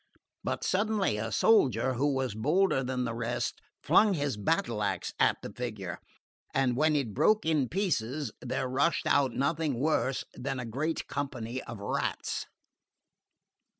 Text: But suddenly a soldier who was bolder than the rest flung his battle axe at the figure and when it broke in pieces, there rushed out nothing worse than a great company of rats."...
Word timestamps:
But 0.43 0.63
suddenly 0.63 1.17
a 1.17 1.31
soldier 1.31 1.93
who 1.93 2.11
was 2.15 2.33
bolder 2.33 2.83
than 2.83 3.03
the 3.05 3.13
rest 3.13 3.61
flung 3.83 4.15
his 4.15 4.35
battle 4.35 4.81
axe 4.81 5.13
at 5.19 5.37
the 5.43 5.53
figure 5.53 5.99
and 6.55 6.75
when 6.75 6.95
it 6.95 7.13
broke 7.13 7.45
in 7.45 7.69
pieces, 7.69 8.31
there 8.41 8.67
rushed 8.67 9.05
out 9.05 9.33
nothing 9.33 9.79
worse 9.79 10.23
than 10.33 10.59
a 10.59 10.65
great 10.65 11.05
company 11.07 11.61
of 11.65 11.77
rats."... 11.77 12.47